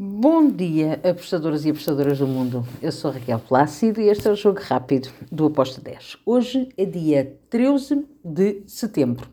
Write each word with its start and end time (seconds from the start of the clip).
Bom 0.00 0.48
dia, 0.48 1.00
apostadoras 1.02 1.64
e 1.64 1.70
apostadoras 1.70 2.20
do 2.20 2.26
mundo. 2.28 2.64
Eu 2.80 2.92
sou 2.92 3.10
Raquel 3.10 3.40
Plácido 3.40 4.00
e 4.00 4.08
este 4.08 4.28
é 4.28 4.30
o 4.30 4.36
Jogo 4.36 4.60
Rápido 4.62 5.08
do 5.28 5.46
Aposta 5.46 5.80
10. 5.80 6.18
Hoje 6.24 6.68
é 6.76 6.84
dia 6.84 7.36
13 7.50 8.06
de 8.24 8.62
setembro, 8.64 9.28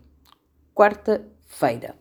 quarta-feira. 0.74 1.94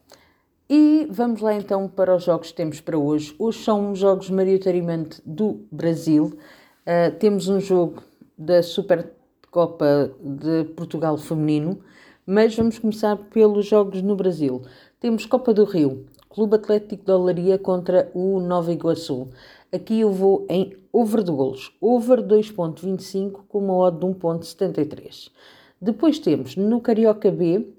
E 0.67 1.07
vamos 1.11 1.41
lá 1.41 1.53
então 1.53 1.87
para 1.87 2.15
os 2.15 2.23
jogos 2.23 2.49
que 2.49 2.55
temos 2.55 2.81
para 2.81 2.97
hoje. 2.97 3.35
Hoje 3.37 3.63
são 3.63 3.93
jogos 3.93 4.31
maioritariamente 4.31 5.21
do 5.23 5.67
Brasil. 5.71 6.35
Uh, 6.87 7.15
temos 7.19 7.47
um 7.47 7.59
jogo 7.59 8.01
da 8.35 8.63
Supercopa 8.63 10.11
de 10.19 10.63
Portugal 10.75 11.15
Feminino, 11.19 11.81
mas 12.25 12.55
vamos 12.55 12.79
começar 12.79 13.15
pelos 13.15 13.67
jogos 13.67 14.01
no 14.01 14.15
Brasil. 14.15 14.63
Temos 14.99 15.27
Copa 15.27 15.53
do 15.53 15.65
Rio, 15.65 16.07
Clube 16.35 16.55
Atlético 16.55 17.05
de 17.05 17.11
Olaria 17.13 17.57
contra 17.57 18.11
o 18.13 18.41
Nova 18.41 18.69
Iguaçu. 18.69 19.29
Aqui 19.71 20.01
eu 20.01 20.11
vou 20.11 20.45
em 20.49 20.75
over 20.91 21.23
de 21.23 21.31
golos, 21.31 21.71
over 21.79 22.21
2.25 22.21 23.45
com 23.47 23.59
uma 23.59 23.73
odd 23.73 23.99
de 23.99 24.05
1.73. 24.05 25.31
Depois 25.79 26.19
temos 26.19 26.57
no 26.57 26.81
Carioca 26.81 27.31
B 27.31 27.69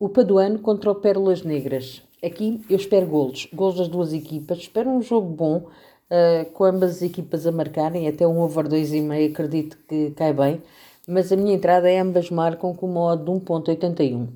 o 0.00 0.08
Paduano 0.08 0.60
contra 0.60 0.90
o 0.92 0.94
Pérolas 0.94 1.42
Negras. 1.42 2.02
Aqui 2.24 2.62
eu 2.70 2.76
espero 2.76 3.06
golos, 3.06 3.50
golos 3.52 3.76
das 3.76 3.88
duas 3.88 4.14
equipas, 4.14 4.60
espero 4.60 4.88
um 4.88 5.02
jogo 5.02 5.28
bom, 5.28 5.56
uh, 5.58 6.50
com 6.54 6.64
ambas 6.64 6.92
as 6.92 7.02
equipas 7.02 7.46
a 7.46 7.52
marcarem, 7.52 8.08
até 8.08 8.26
um 8.26 8.40
over 8.40 8.66
2,5 8.66 9.30
acredito 9.30 9.76
que 9.86 10.10
cai 10.12 10.32
bem, 10.32 10.62
mas 11.06 11.30
a 11.30 11.36
minha 11.36 11.54
entrada 11.54 11.90
é 11.90 12.00
ambas 12.00 12.30
marcam 12.30 12.74
com 12.74 12.86
uma 12.86 13.12
odd 13.12 13.24
de 13.24 13.30
1.81. 13.30 14.28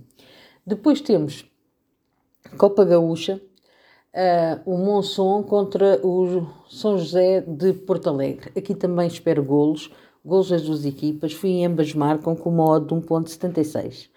Depois 0.66 1.00
temos 1.00 1.48
Copa 2.56 2.84
Gaúcha, 2.84 3.40
uh, 4.14 4.60
o 4.64 4.78
Monson 4.78 5.42
contra 5.42 6.00
o 6.04 6.46
São 6.68 6.98
José 6.98 7.42
de 7.42 7.72
Porto 7.72 8.08
Alegre. 8.08 8.50
Aqui 8.56 8.74
também 8.74 9.06
espero 9.06 9.44
golos, 9.44 9.90
golos 10.24 10.48
das 10.48 10.62
duas 10.62 10.84
equipas, 10.84 11.32
fui 11.32 11.50
em 11.50 11.66
ambas 11.66 11.94
marcam 11.94 12.34
com 12.34 12.50
uma 12.50 12.64
odd 12.64 12.86
de 12.86 12.94
1.76. 12.94 14.08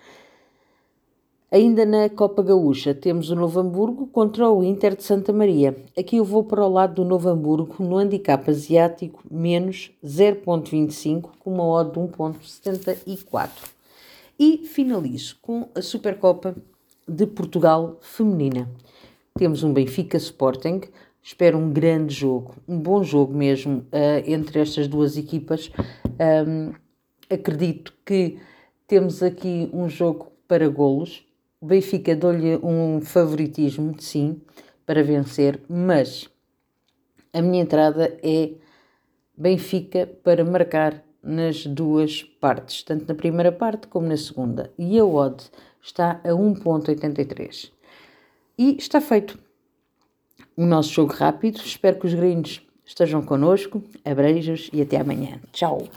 Ainda 1.54 1.86
na 1.86 2.10
Copa 2.10 2.42
Gaúcha 2.42 2.96
temos 2.96 3.30
o 3.30 3.36
Novo 3.36 3.60
Hamburgo 3.60 4.08
contra 4.08 4.50
o 4.50 4.64
Inter 4.64 4.96
de 4.96 5.04
Santa 5.04 5.34
Maria. 5.34 5.76
Aqui 6.00 6.16
eu 6.16 6.24
vou 6.24 6.46
para 6.46 6.66
o 6.66 6.72
lado 6.72 6.96
do 6.96 7.06
Novo 7.06 7.28
Hamburgo 7.28 7.84
no 7.84 7.98
handicap 7.98 8.50
asiático 8.50 9.22
menos 9.30 9.92
0.25 10.02 11.32
com 11.38 11.54
uma 11.54 11.68
odd 11.68 11.92
de 11.92 12.00
1.74. 12.00 13.50
E 14.40 14.60
finalizo 14.66 15.36
com 15.42 15.68
a 15.76 15.82
Supercopa 15.82 16.56
de 17.12 17.28
Portugal 17.28 17.98
feminina. 18.02 18.70
Temos 19.38 19.64
um 19.64 19.74
Benfica 19.74 20.18
Sporting, 20.18 20.82
espero 21.22 21.58
um 21.58 21.72
grande 21.72 22.14
jogo, 22.14 22.56
um 22.68 22.80
bom 22.80 23.04
jogo 23.04 23.34
mesmo 23.34 23.80
uh, 23.80 24.24
entre 24.26 24.60
estas 24.60 24.88
duas 24.88 25.18
equipas. 25.18 25.72
Um, 26.48 26.74
acredito 27.30 27.94
que 28.06 28.40
temos 28.88 29.22
aqui 29.22 29.70
um 29.74 29.90
jogo 29.90 30.32
para 30.48 30.68
golos. 30.70 31.26
O 31.60 31.66
Benfica 31.66 32.16
dou-lhe 32.16 32.58
um 32.64 33.02
favoritismo, 33.02 33.96
sim, 34.00 34.42
para 34.86 35.04
vencer, 35.04 35.60
mas 35.70 36.30
a 37.34 37.42
minha 37.42 37.62
entrada 37.62 38.18
é 38.24 38.54
Benfica 39.38 40.08
para 40.24 40.44
marcar 40.46 41.04
nas 41.24 41.66
duas 41.66 42.24
partes, 42.24 42.84
tanto 42.84 43.08
na 43.08 43.16
primeira 43.16 43.52
parte 43.52 43.88
como 43.88 44.08
na 44.08 44.18
segunda. 44.18 44.72
E 44.78 44.98
a 45.00 45.06
odd 45.06 45.44
está 45.82 46.20
a 46.24 46.30
1.83. 46.30 47.72
E 48.58 48.76
está 48.78 49.00
feito 49.00 49.38
o 50.56 50.66
nosso 50.66 50.92
jogo 50.92 51.14
rápido. 51.14 51.58
Espero 51.58 52.00
que 52.00 52.08
os 52.08 52.14
gringos 52.14 52.62
estejam 52.86 53.22
connosco. 53.22 53.84
Abreijos 54.04 54.70
e 54.74 54.82
até 54.82 54.98
amanhã. 54.98 55.40
Tchau! 55.52 55.88